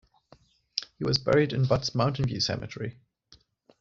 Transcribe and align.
He 0.97 1.03
was 1.03 1.19
buried 1.19 1.53
in 1.53 1.65
Butte's 1.67 1.93
Mountain 1.93 2.25
View 2.25 2.39
Cemetery. 2.39 2.97